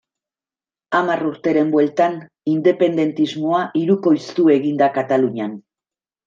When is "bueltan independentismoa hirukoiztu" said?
1.75-4.49